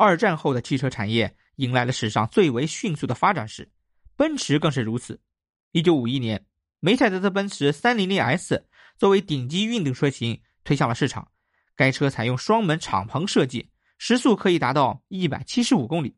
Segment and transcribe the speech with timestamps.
[0.00, 3.70] 二战后的汽车产业迎来了史上最为迅速的发展史，
[4.16, 5.20] 奔驰更是如此。
[5.72, 6.46] 一九五一年，
[6.80, 8.62] 梅赛德斯奔驰 300S
[8.96, 11.30] 作为顶级运动车型推向了市场。
[11.76, 13.68] 该车采用双门敞篷设计，
[13.98, 16.16] 时速可以达到一百七十五公里。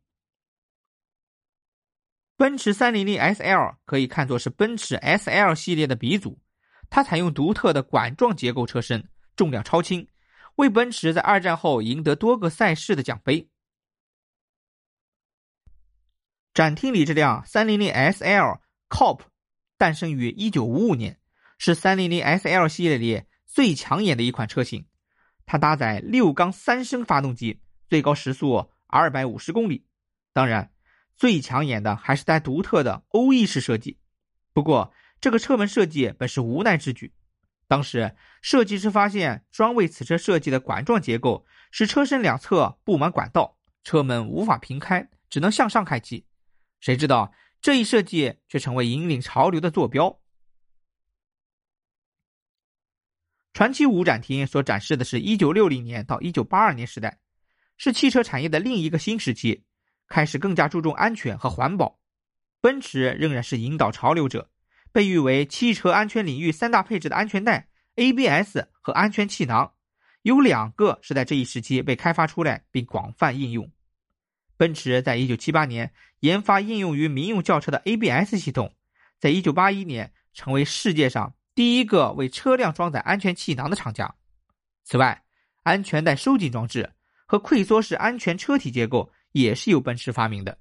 [2.36, 6.40] 奔驰 300SL 可以看作是奔驰 SL 系列的鼻祖，
[6.88, 10.06] 它采用独特的管状结构车身，重量超轻，
[10.54, 13.48] 为奔驰在二战后赢得多个赛事的奖杯。
[16.54, 18.60] 展厅里这辆 300SL
[18.90, 19.20] COP
[19.78, 21.18] 诞生于1955年，
[21.56, 24.86] 是 300SL 系列里最抢眼的一款车型。
[25.46, 29.86] 它搭载六缸三升发动机，最高时速二百五十公里。
[30.34, 30.70] 当然，
[31.16, 33.98] 最抢眼的还是它独特的欧翼式设计。
[34.52, 37.14] 不过，这个车门设计本是无奈之举。
[37.66, 46.26] 当时，设计师发现专为此车设计的管状结构使车身两侧布满管道，车门无法平开，只能向上开启。
[46.82, 50.20] 谁知道这一设计却成为引领潮流的坐标。
[53.54, 57.20] 传奇五展厅所展示的是1960年到1982年时代，
[57.76, 59.62] 是汽车产业的另一个新时期，
[60.08, 62.00] 开始更加注重安全和环保。
[62.60, 64.50] 奔驰仍然是引导潮流者，
[64.90, 69.72] 被誉为汽车安全领域三大配置的安全带、ABS 和安全气囊，
[70.22, 73.70] 有两个是在这一时期被开发出来并广泛应用。
[74.62, 78.76] 奔驰在一九七八年研发应用于民用轿车的 ABS 系统，
[79.18, 84.14] 在一九八一年成为世界上第一个为车辆装载安全气囊的厂家。
[84.84, 85.24] 此外，
[85.64, 86.92] 安全带收紧装置
[87.26, 90.56] 和溃缩式安全车体结构也是由奔驰发明的。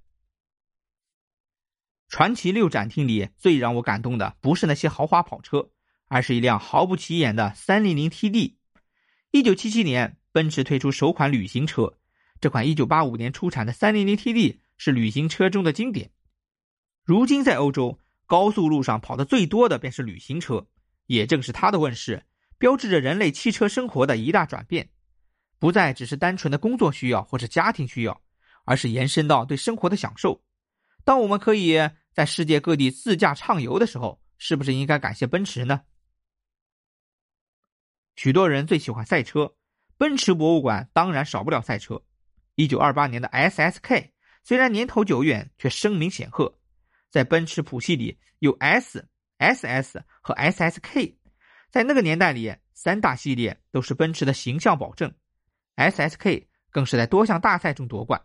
[2.07, 5.69] 传奇六展厅里最让我感动的不是那些豪华跑车，
[6.07, 8.55] 而是一辆毫不起眼的三零零 TD。
[9.29, 11.99] 一九七七年，奔驰推出首款旅行车。
[12.41, 16.11] 这款1985年出产的 300TD 是旅行车中的经典。
[17.03, 20.65] 如今在欧洲高速路上跑的最多的便是旅行车，
[21.05, 22.25] 也正是它的问世，
[22.57, 24.89] 标志着人类汽车生活的一大转变，
[25.59, 28.19] 不再只是单纯的工作需要或者家庭需要，
[28.65, 30.43] 而是延伸到对生活的享受。
[31.03, 31.77] 当我们可以
[32.11, 35.81] 在世界各地自驾畅游的时候，是不是应该感谢奔驰呢？
[38.15, 39.53] 许多人最喜欢赛车，
[39.97, 42.01] 奔驰博物馆当然少不了赛车。
[42.61, 44.11] 一九二八年的 SSK
[44.43, 46.59] 虽然年头久远，却声名显赫。
[47.09, 49.03] 在奔驰谱系里有 S、
[49.39, 51.15] SS 和 SSK，
[51.71, 55.11] 在那个年代里，三大系列都是奔驰的形象保证。
[55.75, 58.21] SSK 更是在多项大赛中夺冠。